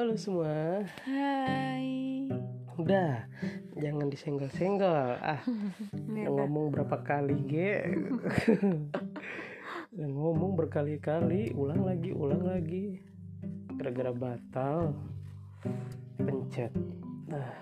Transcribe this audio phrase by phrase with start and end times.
[0.00, 2.24] Halo semua, Hai.
[2.80, 3.28] udah
[3.76, 5.20] jangan disenggol-senggol.
[5.20, 5.44] Ah,
[6.16, 8.00] yang ngomong berapa kali ge?
[9.92, 12.96] yang ngomong berkali-kali, ulang lagi, ulang lagi.
[13.76, 14.96] Gara-gara batal,
[16.16, 16.72] pencet.
[17.28, 17.52] Ah,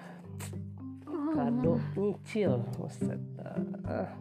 [1.35, 3.19] kado nyicil, Ustaz.
[3.83, 4.15] Ah,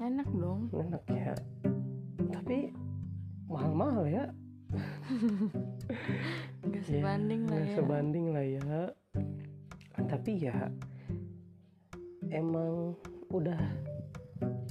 [0.00, 0.72] enak dong.
[0.72, 1.36] enak ya.
[2.32, 2.72] Tapi
[3.44, 4.24] mahal-mahal ya.
[6.66, 7.74] Gak Ya, sebanding lah nggak ya.
[7.74, 8.80] sebanding lah ya
[10.06, 10.56] tapi ya
[12.28, 12.94] emang
[13.28, 13.58] udah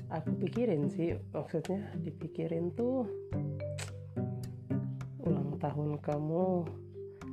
[0.08, 3.04] aku pikirin sih maksudnya dipikirin tuh
[5.20, 6.68] ulang tahun kamu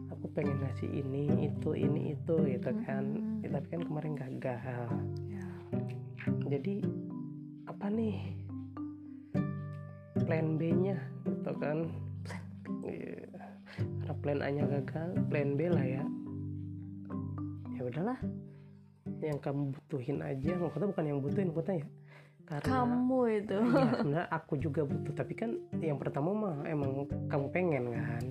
[0.09, 3.45] aku pengen ngasih ini itu ini itu gitu kan Mhm.
[3.45, 4.89] Ya, tapi kan kemarin gagal
[5.29, 5.47] Ya.
[6.49, 6.77] jadi
[7.67, 8.17] apa nih
[10.25, 10.97] plan B nya
[11.27, 11.91] gitu kan
[12.83, 13.27] Iya.
[14.03, 16.05] karena plan A nya gagal plan B lah ya
[17.73, 18.19] ya udahlah
[19.23, 21.89] yang kamu butuhin aja maksudnya bukan yang butuhin maksudnya ya
[22.43, 23.55] karena Kamu itu.
[23.55, 28.25] ya sebenarnya aku juga butuh tapi kan yang pertama mah emang kamu pengen kan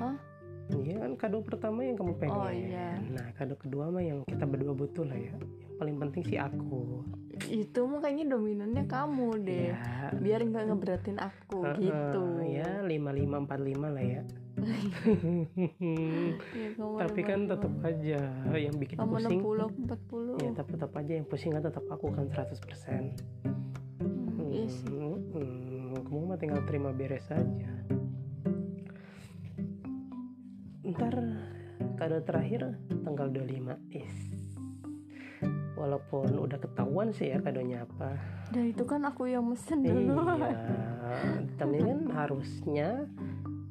[0.00, 0.16] Hah?
[0.70, 0.96] Iya.
[0.96, 2.96] Kan kado pertama yang kamu pengen Oh, iya.
[3.12, 5.34] nah kado kedua mah yang kita berdua butuh lah ya.
[5.36, 7.04] Yang paling penting sih aku.
[7.44, 9.74] Itu mah kayaknya dominannya kamu deh.
[9.74, 12.22] ya Biar nggak ngeberatin aku Heeh, gitu.
[12.46, 14.22] ya lima lima empat lima lah ya.
[16.54, 16.70] Ya,
[17.04, 18.20] tapi kan tetap aja
[18.54, 19.40] yang bikin kamu pusing.
[19.42, 19.78] 60 aku
[20.38, 20.44] 40.
[20.46, 23.18] ya tapi tetap aja yang pusing kan tetap aku kan 100%
[23.94, 24.86] Hmm, iya sih.
[24.88, 27.70] Hmm, hmm, kamu mah tinggal terima beres aja
[30.84, 31.16] ntar
[31.96, 34.16] kado terakhir tanggal 25 is.
[35.74, 38.14] Walaupun udah ketahuan sih ya kadonya apa.
[38.52, 40.22] Dan itu kan aku yang mesen dulu.
[40.22, 40.54] iya
[41.58, 43.04] tapi kan harusnya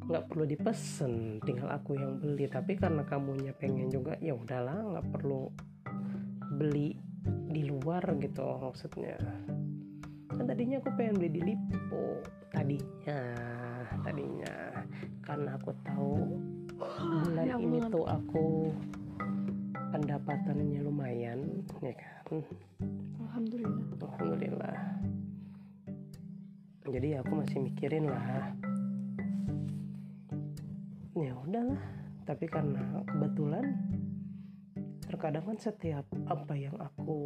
[0.04, 2.50] nggak perlu dipesen tinggal aku yang beli.
[2.50, 5.54] Tapi karena kamunya pengen juga ya udahlah nggak perlu
[6.60, 9.16] beli di luar gitu maksudnya.
[10.34, 12.20] Kan tadinya aku pengen beli di Lipo
[12.52, 13.20] tadinya
[14.04, 14.56] tadinya.
[15.24, 16.18] Karena aku tahu
[16.80, 18.74] bulan ya ini tuh aku
[19.94, 21.40] pendapatannya lumayan
[21.82, 22.42] ya kan
[23.34, 23.98] Alhamdulillah.
[23.98, 24.78] Alhamdulillah.
[26.86, 28.54] Jadi aku masih mikirin lah.
[31.18, 31.82] Ya udahlah.
[32.30, 33.74] Tapi karena kebetulan
[35.10, 37.26] terkadang kan setiap apa yang aku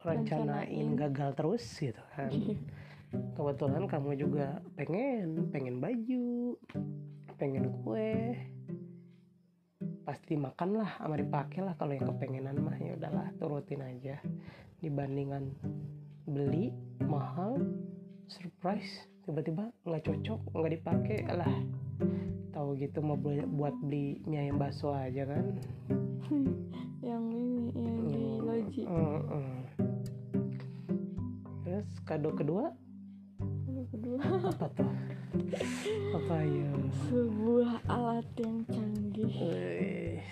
[0.00, 0.96] rencanain Rencanain.
[0.96, 2.32] gagal terus gitu kan.
[3.36, 6.56] Kebetulan kamu juga pengen, pengen baju,
[7.36, 8.38] pengen kue.
[10.04, 14.20] Pasti makan lah, sama dipakai lah kalau yang kepengenan mah ya udahlah turutin aja
[14.78, 15.48] dibandingkan
[16.24, 17.56] beli mahal
[18.28, 18.88] surprise
[19.24, 21.48] tiba-tiba nggak cocok nggak dipakai lah
[22.52, 25.56] tahu gitu mau beli- buat beli mie ayam bakso aja kan
[27.00, 28.44] yang ini yang di Hmm.
[28.44, 28.82] loji.
[28.84, 29.48] Mm-mm.
[31.64, 32.76] terus kado kedua
[33.90, 34.18] kedua.
[34.50, 34.90] apa tuh
[36.14, 36.70] apa ya
[37.10, 39.34] Sebuah alat yang canggih.
[39.34, 40.22] Wih,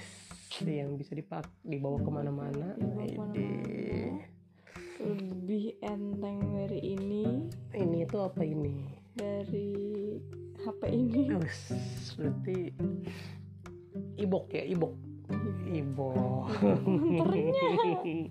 [0.62, 3.46] yang bisa dipak dibawa ke mana-mana ke mana-mana.
[5.02, 8.86] Lebih enteng dari ini ini tuh apa ini
[9.18, 9.68] dari
[10.62, 11.34] HP ini.
[11.34, 11.74] Wes,
[12.14, 12.70] berarti
[14.22, 14.94] ibok ya ibok
[15.66, 16.46] ibok
[16.86, 17.70] Monternya.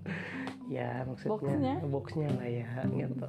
[0.72, 1.74] ya maksudnya Boxnya?
[1.84, 3.28] boxnya lah ya gitu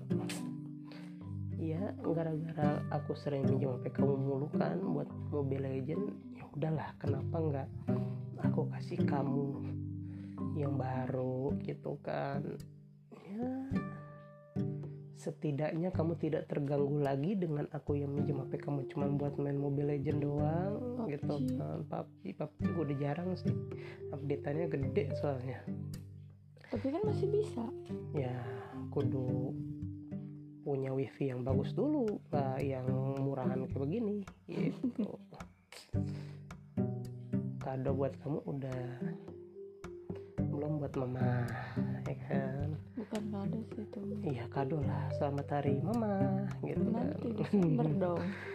[1.63, 7.35] ya gara-gara aku sering minjem HP kamu mulu kan buat Mobile Legend ya udahlah kenapa
[7.39, 7.69] nggak
[8.43, 9.63] aku kasih kamu
[10.59, 12.43] yang baru gitu kan
[13.15, 13.47] ya
[15.15, 19.95] setidaknya kamu tidak terganggu lagi dengan aku yang minjem HP kamu cuma buat main Mobile
[19.95, 21.15] Legend doang PUBG.
[21.15, 23.55] gitu kan PUBG PUBG juga udah jarang sih
[24.11, 25.63] update-annya gede soalnya
[26.73, 27.63] Tapi kan masih bisa.
[28.17, 28.33] ya
[28.91, 29.53] kudu
[30.63, 32.87] punya wifi yang bagus dulu nggak yang
[33.19, 34.17] murahan kayak begini
[34.47, 35.19] gitu
[37.59, 38.81] kado buat kamu udah
[40.39, 41.47] belum buat mama
[42.07, 43.99] ya kan Bukan kado sih itu.
[44.23, 48.23] iya kado lah selamat hari mama gitu Nanti kan Desember dong.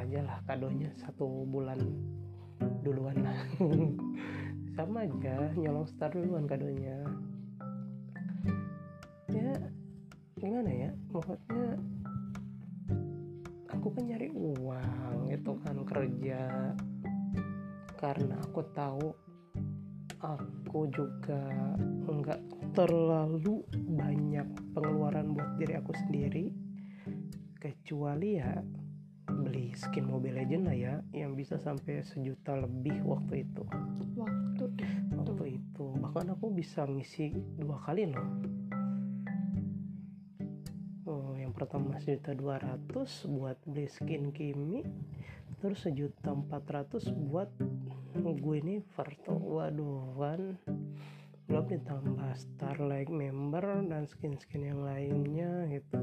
[0.00, 1.80] aja lah kadonya satu bulan
[2.80, 3.20] duluan.
[3.20, 3.36] Lah
[4.76, 7.04] sama aja nyolong start duluan kadonya.
[9.30, 9.52] Ya
[10.40, 11.76] gimana ya maksudnya
[13.68, 16.74] aku kan nyari uang gitu kan kerja.
[18.00, 19.08] Karena aku tahu
[20.20, 21.44] aku juga
[22.08, 26.48] nggak terlalu banyak pengeluaran buat diri aku sendiri.
[27.60, 28.56] Kecuali ya
[29.50, 33.66] beli skin Mobile Legend lah ya yang bisa sampai sejuta lebih waktu itu.
[34.14, 34.64] Waktu
[35.18, 35.84] waktu itu.
[35.98, 38.28] bahkan aku bisa ngisi dua kali loh
[41.10, 44.86] oh, yang pertama sejuta dua ratus buat beli skin Kimi
[45.58, 47.50] terus sejuta empat ratus buat
[48.14, 50.56] gue nih Verto waduh kan
[51.50, 55.98] belum ditambah Starlight member dan skin-skin yang lainnya gitu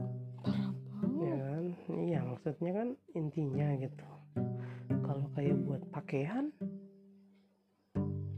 [1.87, 4.07] iya maksudnya kan intinya gitu.
[5.05, 6.51] Kalau kayak buat pakaian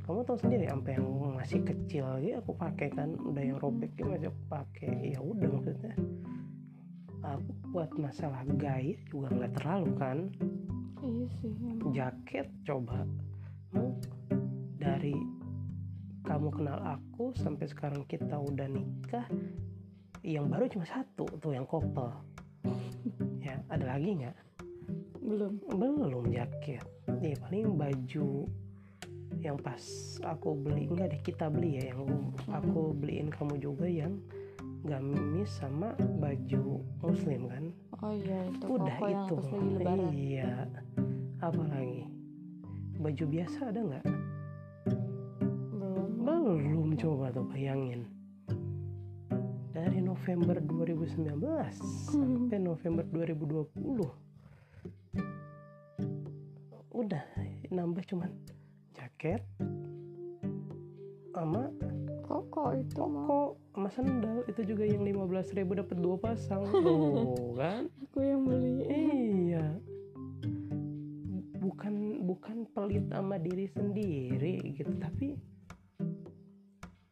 [0.05, 1.07] kamu tahu sendiri sampai yang
[1.37, 5.13] masih kecil ya aku pakai kan udah yang robek ya masih aku pakai.
[5.13, 5.93] Ya udah maksudnya.
[7.19, 10.17] Aku buat masalah gaya juga nggak terlalu kan.
[11.05, 11.53] Iya sih
[11.93, 13.05] jaket coba.
[13.73, 13.93] Mau
[14.81, 15.13] dari
[16.25, 19.25] kamu kenal aku sampai sekarang kita udah nikah
[20.21, 22.09] yang baru cuma satu tuh yang couple.
[22.09, 22.28] ya ada
[23.89, 24.37] lagi nggak
[25.25, 25.53] belum.
[25.69, 26.85] Belum jaket.
[27.21, 28.45] Ya paling baju
[29.39, 29.83] yang pas
[30.25, 34.19] aku beli enggak deh kita beli ya yang aku beliin kamu juga yang
[34.83, 37.65] gamis sama baju muslim kan?
[37.99, 39.35] Oh iya itu udah itu.
[40.15, 40.51] iya.
[41.39, 42.03] Apa lagi
[42.99, 44.05] baju biasa ada nggak
[45.79, 46.09] belum.
[46.19, 48.18] Belum coba tuh bayangin
[49.69, 51.37] dari November 2019
[52.09, 54.29] sampai November 2020
[56.99, 57.23] udah
[57.69, 58.33] nambah cuman
[58.97, 59.45] jaket
[61.31, 61.69] sama
[62.29, 63.41] koko itu koko
[63.73, 64.43] sama sandal.
[64.45, 66.67] Itu juga yang 15.000 ribu dapat dua pasang.
[66.73, 67.87] Tuh kan?
[68.05, 68.85] Aku yang beli.
[68.85, 69.65] Iya.
[71.63, 75.39] Bukan bukan pelit sama diri sendiri gitu tapi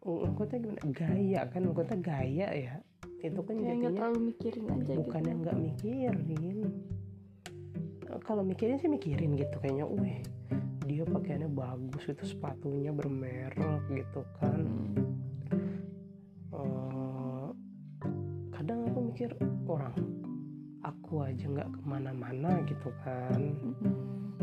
[0.08, 0.82] maksudnya gimana?
[0.96, 2.76] Gaya kan maksudnya gaya ya.
[3.20, 6.60] Itu kan nggak jadinya terlalu mikirin aja bukan gitu yang nggak mikirin.
[8.24, 9.86] Kalau mikirin sih mikirin gitu kayaknya.
[9.86, 10.24] Wih
[10.88, 14.64] dia pakaiannya bagus itu sepatunya bermerek gitu kan.
[14.64, 14.96] Hmm.
[16.56, 17.48] Eh,
[18.56, 19.30] kadang aku mikir
[19.68, 19.94] orang
[20.88, 23.52] aku aja nggak ke mana-mana gitu kan.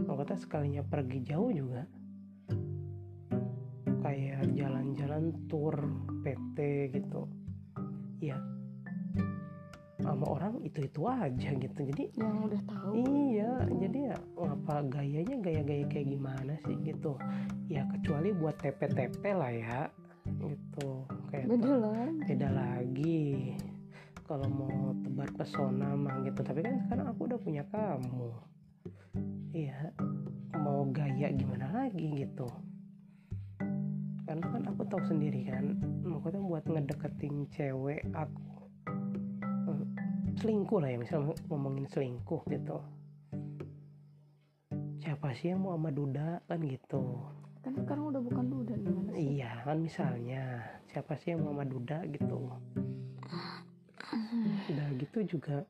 [0.05, 1.88] Kalau kata sekalinya pergi jauh juga
[5.14, 5.76] jalan-jalan tour
[6.26, 6.58] PT
[6.90, 7.22] gitu.
[8.19, 8.38] Ya
[10.02, 11.81] sama orang itu itu aja gitu.
[11.87, 12.93] Jadi yang udah tahu.
[12.99, 17.16] Iya jadi ya apa gayanya gaya-gaya kayak gimana sih gitu.
[17.70, 19.81] Ya kecuali buat TP-TP lah ya
[20.43, 21.06] gitu.
[21.31, 22.06] Kayak beda lah.
[22.26, 23.55] beda lagi.
[24.25, 26.40] Kalau mau tebar pesona mah gitu.
[26.43, 28.28] Tapi kan sekarang aku udah punya kamu.
[29.55, 29.94] Iya
[30.58, 32.50] mau gaya gimana lagi gitu
[34.25, 38.41] karena kan aku tahu sendiri kan maksudnya buat ngedeketin cewek aku
[39.69, 39.85] eh,
[40.41, 42.79] selingkuh lah ya misalnya ngomongin selingkuh gitu.
[45.05, 47.05] Siapa sih yang mau sama Duda kan gitu.
[47.61, 49.41] Kan sekarang udah bukan duda gimana sih?
[49.41, 50.43] Iya kan misalnya
[50.88, 52.41] siapa sih yang mau sama Duda gitu.
[54.73, 55.65] Udah gitu juga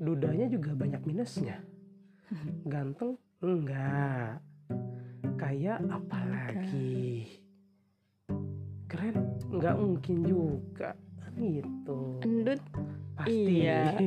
[0.00, 1.60] dudanya juga banyak minusnya.
[2.64, 4.40] Ganteng enggak.
[5.36, 7.43] Kayak apalagi
[8.94, 9.16] keren
[9.50, 10.94] nggak mungkin juga.
[10.94, 11.98] Kan gitu.
[12.22, 12.62] Endut?
[13.18, 13.66] Pasti.
[13.66, 13.98] Iya.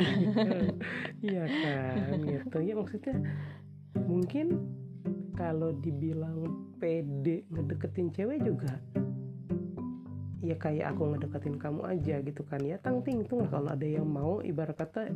[1.27, 2.58] iya kan gitu.
[2.63, 3.15] Ya maksudnya
[4.08, 4.63] mungkin
[5.36, 8.79] kalau dibilang pede ngedeketin cewek juga
[10.48, 12.79] ya kayak aku ngedeketin kamu aja gitu kan ya.
[12.79, 15.12] Tang ting tuh kalau ada yang mau ibarat kata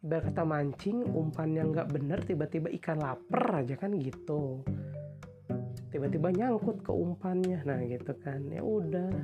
[0.00, 4.64] ibarat kata mancing umpannya nggak bener tiba-tiba ikan lapar aja kan gitu
[5.94, 7.62] tiba-tiba nyangkut ke umpannya.
[7.62, 8.42] Nah gitu kan.
[8.50, 9.14] Ya udah.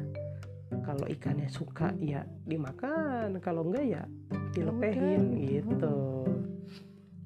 [0.87, 3.43] Kalau ikannya suka ya dimakan.
[3.43, 4.03] Kalau enggak ya
[4.55, 5.43] dilepehin Udah.
[5.51, 5.97] gitu.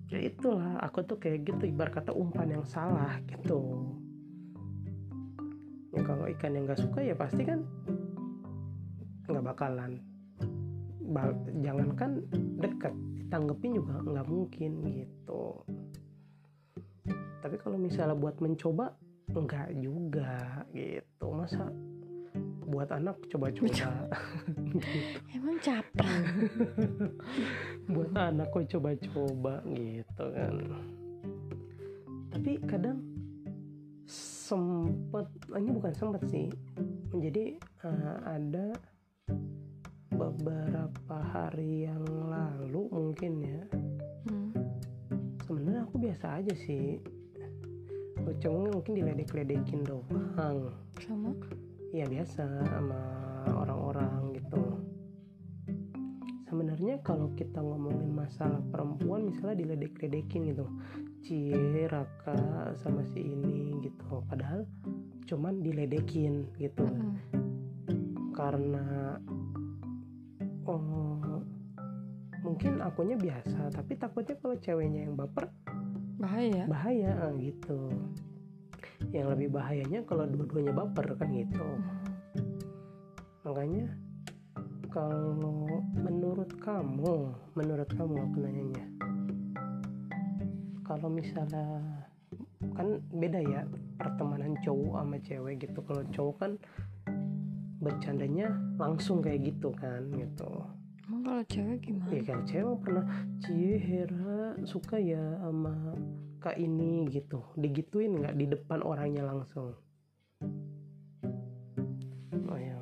[0.09, 0.81] Ya itulah.
[0.81, 1.69] Aku tuh kayak gitu.
[1.69, 3.85] Ibarat kata umpan yang salah gitu.
[5.93, 7.69] Ya kalau ikan yang nggak suka ya pasti kan
[9.29, 10.01] nggak bakalan.
[11.05, 12.25] Ba- jangankan
[12.65, 12.97] deket.
[13.21, 15.61] Ditanggepin juga nggak mungkin gitu.
[17.45, 19.04] Tapi kalau misalnya buat mencoba
[19.35, 21.27] enggak juga gitu.
[21.35, 21.69] Masa
[22.65, 24.09] buat anak coba-coba?
[25.37, 26.09] Emang caper.
[27.95, 30.55] Buat anak kok coba-coba gitu kan.
[32.35, 32.99] Tapi kadang
[34.09, 36.49] sempet ini bukan sempet sih.
[37.15, 38.75] Jadi eh, ada
[40.15, 43.63] beberapa hari yang lalu mungkin ya.
[44.25, 44.51] Hmm.
[45.45, 46.97] sebenarnya aku biasa aja sih
[48.25, 50.73] kalau cowok mungkin diledek-ledekin doang.
[50.97, 51.37] Sama?
[51.93, 53.01] Ya biasa sama
[53.53, 54.81] orang-orang gitu.
[56.49, 60.65] Sebenarnya kalau kita ngomongin masalah perempuan misalnya diledek-ledekin gitu.
[61.21, 64.25] Cie raka sama si ini gitu.
[64.25, 64.65] Padahal
[65.29, 66.89] cuman diledekin gitu.
[66.89, 67.21] Mm-mm.
[68.35, 69.15] karena
[70.67, 71.39] oh,
[72.43, 75.49] mungkin akunya biasa tapi takutnya kalau ceweknya yang baper
[76.25, 77.79] bahaya bahaya ah, gitu.
[79.13, 81.69] Yang lebih bahayanya kalau dua-duanya baper kan gitu.
[83.45, 83.87] Makanya
[84.89, 85.37] kalau
[85.93, 87.15] menurut kamu
[87.53, 88.87] menurut kamu aku nanyanya
[90.85, 91.81] kalau misalnya
[92.77, 93.61] kan beda ya
[93.97, 95.81] pertemanan cowok sama cewek gitu.
[95.83, 96.53] Kalau cowok kan
[97.81, 100.49] bercandanya langsung kayak gitu kan gitu.
[101.05, 102.09] Emang kalau cewek gimana?
[102.13, 103.05] Ya kalau cewek pernah
[103.41, 105.97] cie Hera suka ya sama
[106.45, 107.41] kak ini gitu.
[107.57, 109.73] Digituin nggak di depan orangnya langsung?
[112.45, 112.77] Oh ya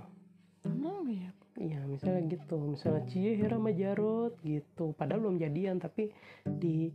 [0.66, 1.30] emang ya?
[1.62, 2.58] Iya misalnya gitu.
[2.58, 4.90] Misalnya Cie Hera sama Jarot gitu.
[4.98, 6.10] Padahal belum jadian Tapi
[6.58, 6.90] di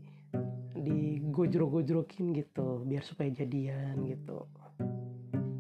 [0.77, 4.43] di gojrok-gojrokin gitu Biar supaya jadian gitu.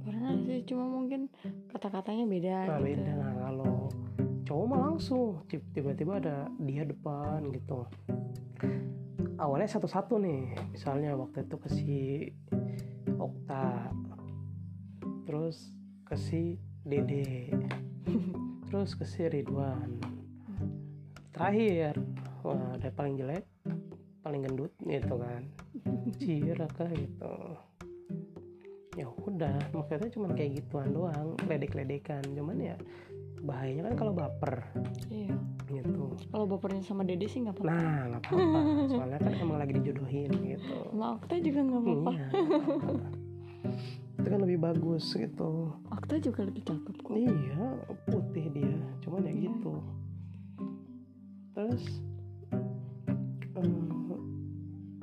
[0.03, 1.31] Pernah sih cuma mungkin
[1.71, 2.87] kata-katanya beda Nah gitu.
[2.91, 3.11] beda.
[3.15, 3.75] Nah kalau
[4.43, 7.87] cowok mah langsung Tiba-tiba ada dia depan gitu
[9.37, 11.97] Awalnya satu-satu nih Misalnya waktu itu ke si
[13.21, 13.93] Okta
[15.29, 17.53] Terus ke si Dede
[18.67, 20.01] Terus ke si Ridwan.
[21.31, 22.01] Terakhir
[22.41, 23.45] Wah ada paling jelek
[24.25, 25.47] Paling gendut gitu kan.
[26.19, 27.35] Ciraka gitu.
[28.99, 32.75] Ya udah maksudnya cuman kayak gituan doang ledek-ledekan cuman ya
[33.41, 34.65] bahayanya kan kalau baper.
[35.07, 35.35] Iya.
[35.67, 36.03] Gitu.
[36.31, 37.69] Kalau bapernya sama dede sih nggak apa-apa.
[37.69, 38.59] Nah nggak apa-apa.
[38.87, 40.77] Soalnya kan emang lagi dijodohin gitu.
[40.91, 42.11] Sama Okta juga nggak apa-apa.
[42.13, 43.09] iya apa-apa.
[44.17, 45.51] itu kan lebih bagus gitu.
[45.91, 47.13] Okta juga lebih cakep kok.
[47.13, 47.63] Iya
[48.07, 48.75] putih dia.
[49.03, 49.41] Cuman ya Iya.
[49.51, 49.73] gitu.
[51.53, 51.83] Terus
[53.53, 53.73] em,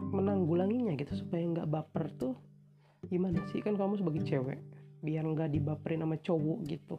[0.00, 2.35] menanggulanginya gitu supaya nggak baper tuh
[3.07, 3.61] gimana sih?
[3.61, 4.59] Kan kamu sebagai cewek
[5.05, 6.97] biar nggak dibaperin sama cowok gitu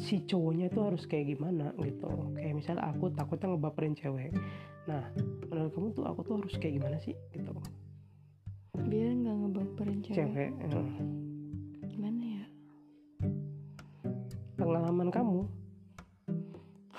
[0.00, 2.08] si cowoknya itu harus kayak gimana gitu.
[2.32, 4.32] Kayak misalnya aku takutnya ngebaperin cewek.
[4.88, 5.12] Nah
[5.52, 7.12] menurut kamu tuh aku tuh harus kayak gimana sih?
[7.36, 7.52] Gitu.
[8.88, 10.88] Biar nggak ngebaperin cewek, cewek eh,
[11.92, 12.44] gimana ya?
[14.56, 15.44] Pengalaman kamu.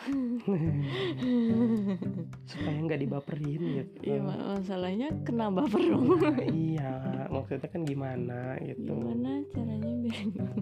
[2.46, 3.98] Supaya nggak dibaperin gitu.
[4.06, 6.22] Iya ma- masalahnya kena baper dong.
[6.22, 7.26] Nah, iya.
[7.34, 8.94] Maksudnya kan gimana gitu.
[8.94, 10.54] Gimana caranya biar nggak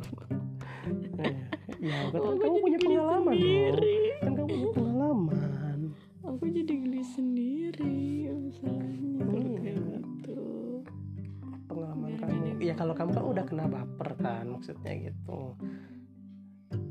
[1.84, 2.18] ya kan?
[2.18, 3.36] Aku kamu punya pengalaman dong.
[3.36, 3.98] sendiri.
[4.18, 5.78] kan kamu punya pengalaman.
[6.24, 8.00] Aku jadi geli sendiri
[8.32, 9.60] masalahnya kalau Iya.
[9.60, 10.40] kayak gitu.
[11.68, 12.64] Pengalaman Biar kamu.
[12.64, 15.42] ya kalau kamu kan udah kena baper kan maksudnya gitu.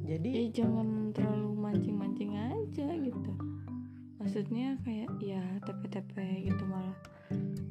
[0.03, 3.33] Jadi ya jangan terlalu mancing-mancing aja gitu.
[4.21, 6.95] Maksudnya kayak ya tepe-tepe gitu malah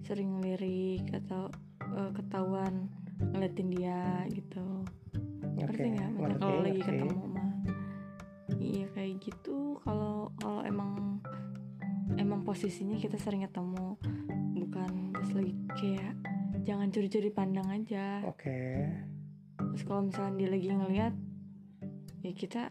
[0.02, 1.48] sering lirik atau
[1.86, 2.90] eh, ketahuan
[3.22, 4.82] ngeliatin dia gitu
[5.64, 6.10] ngerti nggak?
[6.10, 6.92] Maksudnya ngerti, kalau lagi ngerti.
[6.92, 7.48] ketemu mah.
[8.54, 9.58] Iya kayak gitu.
[9.80, 10.92] Kalau kalau emang
[12.14, 13.96] emang posisinya kita sering ketemu
[14.54, 16.14] bukan pas lagi kayak
[16.62, 18.22] jangan curi-curi pandang aja.
[18.24, 18.86] Oke.
[19.58, 21.14] Terus kalau misalnya dia lagi ngeliat
[22.22, 22.62] ya kita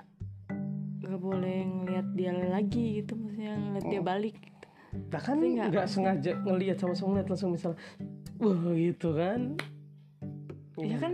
[1.00, 4.06] nggak boleh ngeliat dia lagi gitu maksudnya ngeliat dia Oh.
[4.06, 4.36] balik
[5.10, 7.72] nah kan Tapi nggak- sengaja ngelihat sama-sama ngeliat langsung misal
[8.38, 9.54] wah gitu kan?
[10.76, 11.12] Ya kan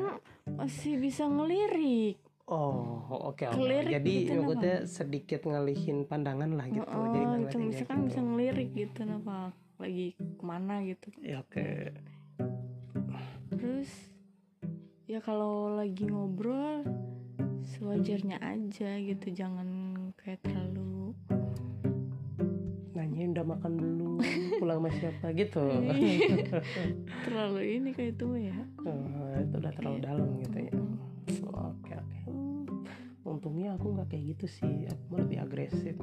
[0.57, 3.59] masih bisa ngelirik Oh, oke oke.
[3.59, 6.87] Kelirik Jadi gitu, maksudnya sedikit ngalihin pandangan lah gitu.
[6.87, 8.07] oh, Jadi ngeliatin bisa kan gitu.
[8.07, 9.51] bisa ngelirik gitu kenapa
[9.83, 11.91] lagi ke mana gitu Ya, oke.
[13.51, 13.91] terus
[15.07, 16.87] ya kalau lagi ngobrol
[17.67, 19.69] sewajarnya aja gitu jangan
[20.19, 20.76] kayak terlalu
[23.17, 24.13] Nanyain udah makan belum?
[24.61, 25.65] Pulang sama siapa gitu.
[27.25, 28.53] terlalu ini kayak itu ya
[28.85, 30.73] Oh, itu udah terlalu dalam gitu ya.
[31.49, 32.19] Oke oke.
[33.25, 34.85] Untungnya aku nggak kayak gitu sih.
[34.93, 35.97] Aku mah lebih agresif.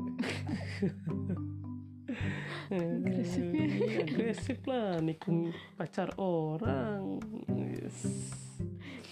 [4.10, 7.22] Agresif lah nikung pacar orang.
[7.54, 8.10] Yes.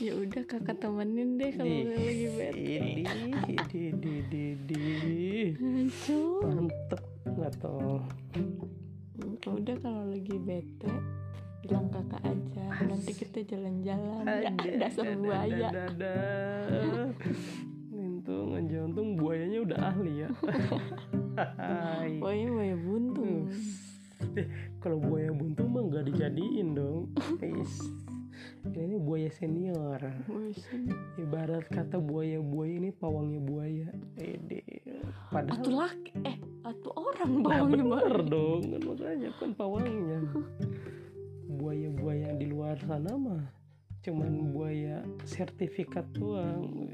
[0.01, 2.81] ya udah kakak temenin deh kalau lagi bete
[3.69, 5.53] Di, di, di, di, di.
[6.41, 7.99] Mantep nggak tuh?
[9.41, 10.91] Ya udah kalau lagi bete
[11.61, 14.49] bilang kakak aja nanti kita jalan-jalan ya
[14.81, 16.15] dasar buaya ada, ada.
[17.93, 20.29] Untung aja, untung buayanya udah ahli ya.
[21.61, 22.17] Hai.
[22.17, 23.45] buaya buaya buntung
[24.37, 24.45] Eh,
[24.77, 27.09] Kalau buaya buntung mah nggak dijadiin dong.
[28.61, 29.97] Ini buaya senior.
[31.17, 33.89] Ibarat kata buaya buaya ini pawangnya buaya.
[34.21, 34.61] Ede.
[35.33, 38.61] padahal Atau laki eh atau orang Nah, bawangnya bener dong.
[38.69, 40.19] Kan makanya kan pawangnya.
[41.49, 43.43] Buaya-buaya di luar sana mah
[44.01, 46.89] cuman buaya sertifikat doang.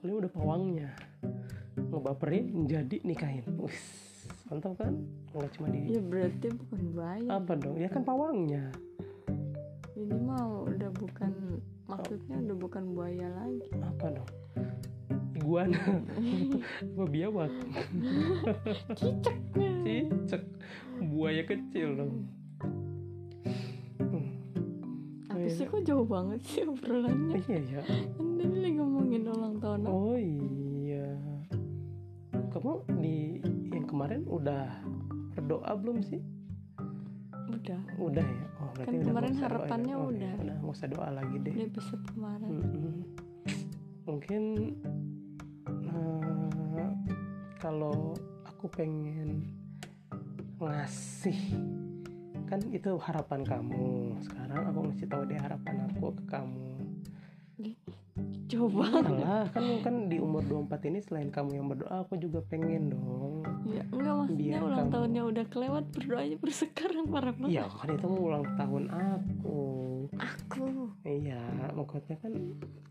[0.00, 0.90] Kalau ini udah pawangnya
[1.80, 3.44] ngebaperin jadi nikahin.
[3.56, 4.04] Wis.
[4.46, 4.94] mantap kan?
[5.34, 7.28] Nggak cuma di Ya berarti bukan buaya.
[7.40, 7.76] apa dong?
[7.80, 8.70] Ya kan pawangnya
[9.96, 11.32] Ini mah udah bukan
[11.86, 13.64] maksudnya udah bukan buaya lagi.
[13.78, 14.30] apa dong
[15.32, 15.78] iguana
[16.92, 17.52] apa biawak
[18.92, 19.36] Cicak.
[19.82, 20.42] cicak
[21.02, 22.14] buaya kecil dong
[23.96, 24.28] Hmm.
[25.28, 27.40] Apa sih kok jauh banget sih obrolannya?
[27.42, 29.90] iya ya Kan tadi lagi ngomongin ulang tahun aku.
[29.90, 31.08] Oh iya.
[32.50, 34.68] Kamu di yang kemarin udah
[35.32, 36.20] berdoa belum sih?
[37.46, 37.80] Udah.
[37.98, 38.46] Udah ya.
[38.58, 39.42] Oh, berarti Kan udah kemarin doa ya.
[39.46, 40.34] harapannya Oh, udah.
[40.34, 41.54] Ya, udah nggak usah doa lagi deh.
[41.54, 42.50] Di episode kemarin.
[42.50, 42.94] Mm-mm.
[44.06, 44.42] Mungkin
[45.86, 46.90] eh,
[47.58, 48.14] kalau
[48.46, 49.50] aku pengen
[50.56, 51.40] ngasih
[52.46, 54.16] kan itu harapan kamu.
[54.22, 56.75] Sekarang aku ngasih tahu deh harapan aku ke kamu.
[58.46, 58.86] Coba.
[59.02, 63.42] Iyalah, kan kan di umur 24 ini selain kamu yang berdoa, aku juga pengen dong.
[63.66, 67.50] Ya enggak maksudnya Biar ulang kamu- tahunnya udah kelewat berdoanya baru sekarang parah banget.
[67.52, 69.58] Iya, kan itu ulang tahun aku.
[70.14, 70.66] Aku.
[71.02, 71.42] Iya,
[71.74, 72.32] maksudnya kan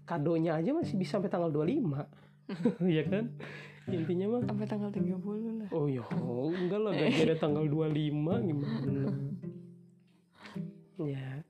[0.03, 2.03] kadonya aja masih bisa sampai tanggal 25.
[2.83, 3.25] Iya kan?
[3.85, 5.69] Intinya mah Sampai tanggal 30 lah.
[5.71, 8.01] Oh iya, oh, enggak lah gajiannya tanggal 25
[8.43, 9.01] gimana?
[10.95, 11.44] Ya,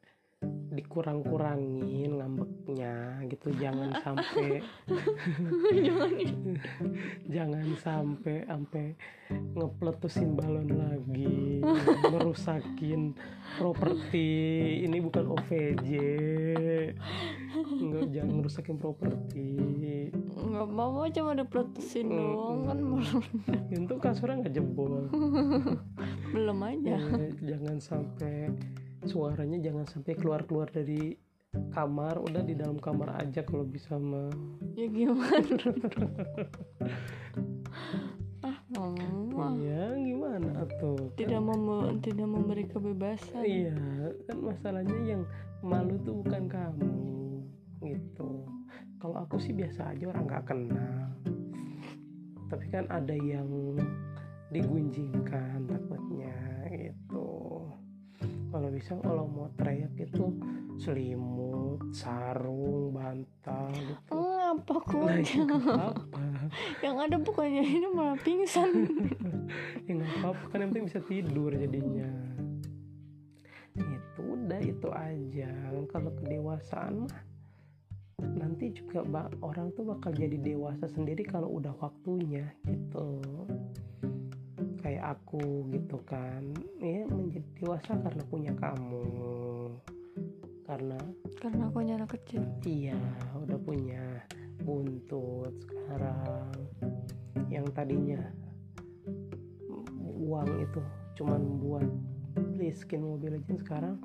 [0.75, 3.47] dikurang-kurangin ngambeknya gitu.
[3.55, 4.59] Jangan sampai
[5.71, 6.11] Jangan
[7.35, 8.85] jangan sampai sampai
[9.55, 11.63] ngepletusin balon lagi
[12.11, 13.15] merusakin
[13.57, 14.29] properti.
[14.85, 15.89] Ini bukan OVJ
[17.55, 19.49] enggak jangan merusakin properti.
[20.35, 22.79] Nggak mau cuma Mm, doang kan
[23.71, 25.07] itu kasurnya nggak jebol.
[26.35, 26.95] Belum aja.
[26.99, 28.51] Ya, jangan sampai
[29.05, 31.15] suaranya jangan sampai keluar keluar dari
[31.71, 34.27] kamar udah di dalam kamar aja kalau bisa mah
[34.75, 35.71] Ya gimana?
[38.45, 43.41] ah mama iya gimana tuh tidak mem tidak memberi kebebasan.
[43.41, 43.73] Iya,
[44.29, 45.23] kan masalahnya yang
[45.65, 46.93] malu tuh bukan kamu
[47.81, 48.45] gitu.
[49.01, 51.09] Kalau aku sih biasa aja orang nggak kenal.
[52.53, 53.49] Tapi kan ada yang
[54.53, 56.37] digunjingkan takutnya
[56.69, 57.34] gitu.
[58.55, 60.31] Kalau bisa kalau mau teriak itu
[60.79, 64.15] selimut, sarung, bantal gitu.
[64.15, 65.75] Ngapa Nah, kok?
[65.75, 66.19] apa?
[66.87, 68.71] Yang ada bukannya ini malah pingsan.
[69.85, 72.09] ya nggak apa-apa kan yang penting bisa tidur jadinya
[73.75, 75.51] itu udah itu aja
[75.91, 77.21] kalau kedewasaan mah
[78.39, 79.03] nanti juga
[79.43, 83.19] orang tuh bakal jadi dewasa sendiri kalau udah waktunya gitu
[84.85, 86.45] kayak aku gitu kan
[86.77, 89.01] ya menjadi dewasa karena punya kamu
[90.65, 90.97] karena
[91.41, 92.41] Karena aku hanya anak kecil.
[92.65, 92.97] Iya,
[93.37, 94.01] udah punya
[94.65, 96.57] buntut sekarang.
[97.53, 98.21] Yang tadinya
[100.01, 100.81] uang itu
[101.21, 101.85] cuman buat
[102.33, 104.01] beli skin Mobile Legends sekarang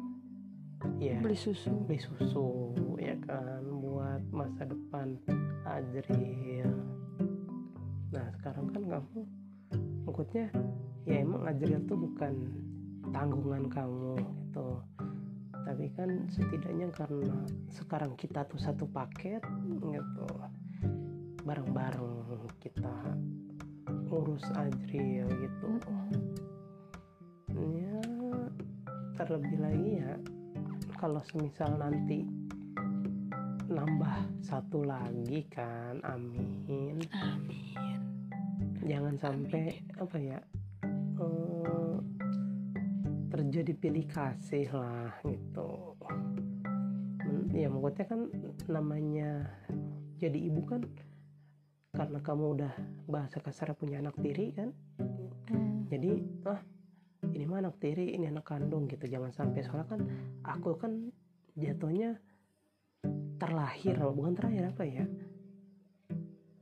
[1.00, 1.72] ya Beli susu.
[1.88, 2.46] beli susu
[3.00, 5.16] ya kan buat masa depan
[5.64, 6.68] Ajril.
[8.12, 9.24] Nah, sekarang kan kamu
[10.10, 10.50] maksudnya
[11.06, 12.34] ya emang Ajril tuh bukan
[13.14, 14.82] tanggungan kamu gitu.
[15.54, 19.38] Tapi kan setidaknya karena sekarang kita tuh satu paket
[19.78, 20.26] gitu
[21.46, 22.94] bareng-bareng kita
[24.10, 25.70] ngurus Ajril gitu.
[27.54, 28.02] Ya
[29.14, 30.18] terlebih lagi ya
[30.98, 32.26] kalau semisal nanti
[33.70, 36.98] nambah satu lagi kan amin.
[37.14, 37.60] Amin.
[38.84, 40.38] Jangan sampai apa ya
[41.20, 41.96] eh,
[43.30, 45.96] terjadi pilih kasih lah gitu.
[47.50, 48.20] Ya maksudnya kan
[48.70, 49.30] namanya
[50.22, 50.86] jadi ibu kan
[51.90, 52.72] karena kamu udah
[53.10, 54.70] bahasa kasar punya anak tiri kan?
[55.50, 55.82] Hmm.
[55.90, 56.62] jadi ah
[57.34, 59.10] ini mah anak tiri ini anak kandung gitu.
[59.10, 60.00] Jangan sampai soalnya kan
[60.46, 61.10] aku kan
[61.58, 62.16] jatuhnya
[63.40, 65.04] terlahir bukan terakhir apa ya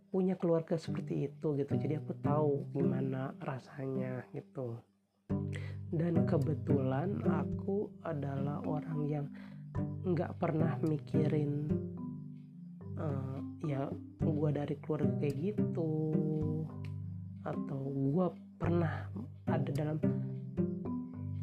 [0.08, 1.72] punya keluarga seperti itu gitu.
[1.76, 4.80] Jadi aku tahu gimana rasanya gitu.
[5.88, 9.26] Dan kebetulan aku adalah orang yang
[10.04, 11.68] nggak pernah mikirin
[12.96, 13.88] eh, ya
[14.24, 15.92] gua dari keluarga kayak gitu.
[17.44, 17.80] Atau
[18.12, 19.08] gua pernah
[19.48, 20.00] ada dalam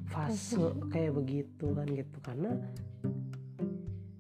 [0.10, 0.58] fase.
[0.90, 2.18] kayak begitu kan gitu.
[2.22, 2.58] Karena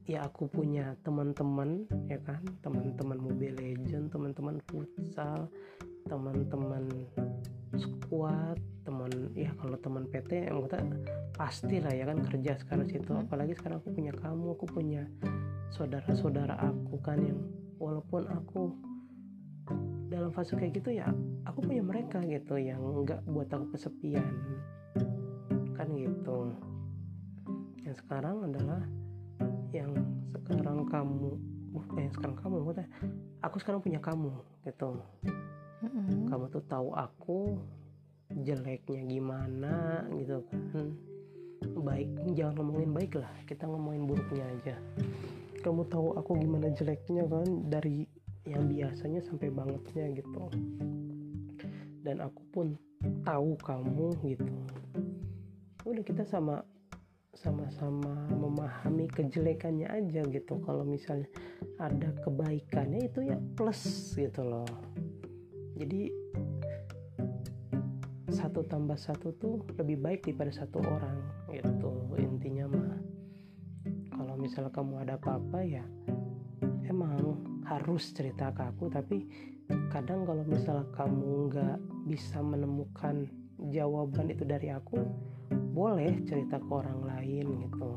[0.05, 2.41] ya aku punya teman-teman ya kan?
[2.61, 5.49] Teman-teman Mobile Legend teman-teman futsal
[6.05, 6.85] teman-teman
[7.73, 10.77] squad teman ya kalau teman PT anggota
[11.33, 13.09] pasti lah ya kan kerja sekarang situ.
[13.09, 13.25] Hmm.
[13.25, 15.03] apalagi sekarang aku punya kamu aku punya
[15.73, 17.41] saudara-saudara aku kan yang
[17.81, 18.77] walaupun aku
[20.13, 21.09] dalam fase kayak gitu ya
[21.49, 24.29] aku punya mereka gitu yang nggak buat aku kesepian.
[25.73, 26.53] Kan gitu.
[27.81, 28.85] Yang sekarang adalah
[29.75, 29.91] yang
[30.31, 31.35] sekarang kamu
[31.75, 32.55] uh, yang sekarang kamu
[33.43, 34.31] aku sekarang punya kamu
[34.63, 34.99] gitu.
[35.83, 36.31] Mm-mm.
[36.31, 37.59] kamu tuh tahu aku
[38.41, 39.75] jeleknya gimana
[40.15, 40.87] gitu kan.
[41.83, 44.75] Baik jangan ngomongin baik lah kita ngomongin buruknya aja.
[45.61, 48.07] Kamu tahu aku gimana jeleknya kan dari
[48.45, 50.43] yang biasanya sampai bangetnya gitu.
[52.05, 52.67] Dan aku pun
[53.25, 54.53] tahu kamu gitu.
[55.85, 56.61] Udah kita sama
[57.35, 60.57] sama-sama memahami kejelekannya aja gitu.
[60.63, 61.27] Kalau misalnya
[61.77, 64.67] ada kebaikannya itu ya plus gitu loh.
[65.75, 66.07] Jadi
[68.31, 71.19] satu tambah satu tuh lebih baik daripada satu orang
[71.51, 71.91] gitu.
[72.15, 72.95] Intinya mah
[74.15, 75.83] kalau misalnya kamu ada apa-apa ya
[76.87, 78.87] emang harus cerita ke aku.
[78.87, 79.17] Tapi
[79.91, 83.27] kadang kalau misalnya kamu nggak bisa menemukan
[83.71, 84.99] jawaban itu dari aku
[85.51, 87.91] boleh cerita ke orang lain gitu.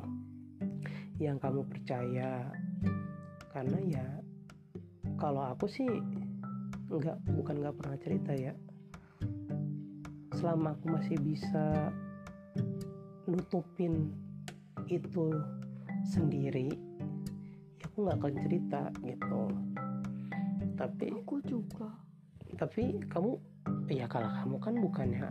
[1.23, 2.51] Yang kamu percaya.
[3.55, 4.07] Karena ya
[5.19, 5.89] kalau aku sih
[6.89, 8.55] nggak bukan nggak pernah cerita ya.
[10.35, 11.91] Selama aku masih bisa
[13.29, 14.15] nutupin
[14.89, 15.37] itu
[16.09, 16.73] sendiri
[17.77, 19.43] ya aku nggak akan cerita gitu.
[20.79, 21.91] Tapi aku juga.
[22.59, 23.39] tapi kamu
[23.87, 25.31] ya kalau kamu kan bukannya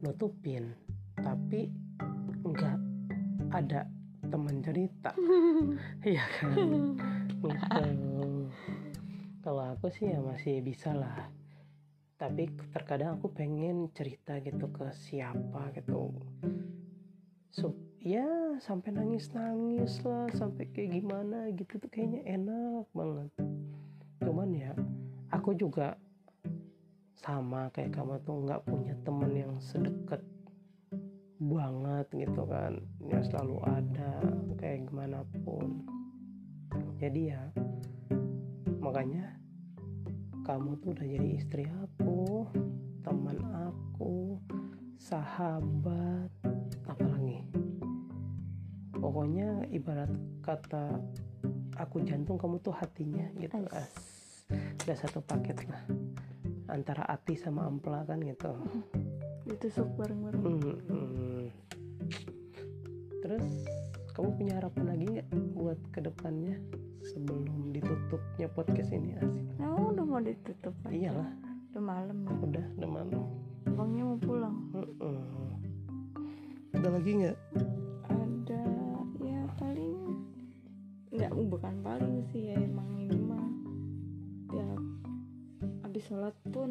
[0.00, 0.72] nutupin
[1.22, 1.70] tapi
[2.46, 2.78] nggak
[3.52, 3.88] ada
[4.28, 5.12] teman cerita.
[6.04, 6.54] Iya kan?
[7.38, 8.18] Gitu.
[9.42, 11.30] Kalau aku sih ya masih bisa lah.
[12.18, 16.10] Tapi terkadang aku pengen cerita gitu ke siapa gitu.
[17.54, 18.26] So ya
[18.58, 23.30] sampai nangis nangis lah sampai kayak gimana gitu tuh kayaknya enak banget.
[24.22, 24.74] Cuman ya
[25.30, 25.94] aku juga
[27.18, 30.22] sama kayak kamu tuh nggak punya temen yang sedekat
[31.40, 32.78] banget gitu kan.
[33.02, 34.12] Yang selalu ada
[34.58, 35.86] kayak gimana pun.
[36.98, 37.42] Jadi ya
[38.78, 39.38] makanya
[40.42, 42.46] kamu tuh udah jadi istri aku
[43.06, 43.38] teman
[43.70, 44.38] aku
[44.98, 46.30] sahabat
[46.90, 47.46] apalagi.
[48.98, 50.10] Pokoknya ibarat
[50.42, 50.98] kata
[51.78, 53.86] aku jantung kamu tuh hatinya gitu As.
[53.86, 54.18] as
[54.82, 55.84] udah satu paket lah
[56.72, 58.50] antara hati sama ampela kan gitu
[59.48, 61.44] ditusuk bareng-bareng Hmm, hmm.
[63.18, 63.46] Terus
[64.12, 66.58] kamu punya harapan lagi nggak buat ke depannya
[67.04, 69.46] sebelum ditutupnya podcast ini asik?
[69.56, 71.30] nah udah mau ditutup aja Iyalah,
[71.70, 73.22] udah malam ya udah udah malam.
[73.64, 75.18] abangnya mau pulang Mm-mm.
[76.74, 77.38] Ada lagi nggak?
[78.08, 78.62] ada
[79.18, 79.94] ya paling
[81.08, 83.46] nggak bukan paling sih ya emang ini mah
[84.50, 84.68] ya
[85.82, 86.70] habis sholat pun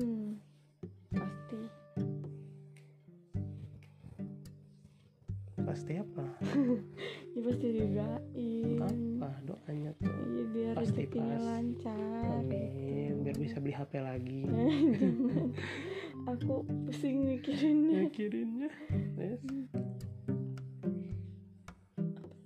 [5.88, 6.26] Pasti apa?
[7.32, 10.12] ya pasti didoain Apa doanya tuh?
[10.20, 11.46] Iya biar Pasti rezekinya pas.
[11.48, 14.42] lancar Amin, biar bisa beli HP lagi.
[16.36, 18.68] Aku pusing mikirinnya Mikirinnya.
[19.16, 19.40] Yes.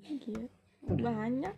[0.06, 0.46] lagi ya
[0.86, 1.02] Udah.
[1.02, 1.56] banyak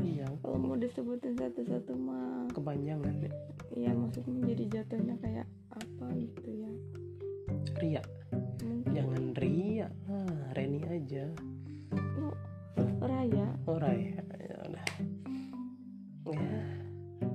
[0.00, 3.32] Iya, kalau mau disebutin satu-satu mah kepanjangan ya.
[3.76, 5.44] iya maksudnya jadi jatuhnya kayak
[5.76, 6.72] apa gitu ya
[7.76, 8.00] Ria,
[13.80, 14.86] raya Oh Rai, ya udah.
[16.32, 16.60] Ya,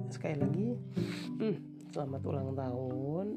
[0.10, 0.70] sekali lagi,
[1.42, 1.58] hmm,
[1.90, 3.28] selamat ulang tahun.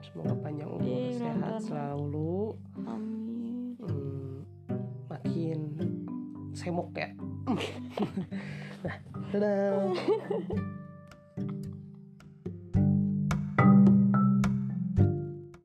[0.00, 1.62] Semoga panjang umur, Iya, ulang sehat tahun.
[1.68, 2.36] selalu.
[2.88, 4.32] amin Hmm,
[5.06, 5.60] makin
[6.52, 7.08] semok ya.
[8.84, 8.96] nah,
[9.32, 9.92] dadah.